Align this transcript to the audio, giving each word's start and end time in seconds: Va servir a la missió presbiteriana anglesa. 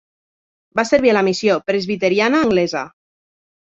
Va 0.79 0.85
servir 0.93 1.13
a 1.13 1.15
la 1.19 1.23
missió 1.29 1.61
presbiteriana 1.69 2.45
anglesa. 2.51 2.87